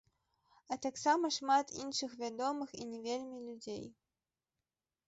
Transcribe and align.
А 0.75 0.77
таксама 0.85 1.31
шмат 1.37 1.75
іншых 1.83 2.17
вядомых 2.23 2.69
і 2.81 2.89
не 2.95 2.99
вельмі 3.07 3.37
людзей. 3.47 3.87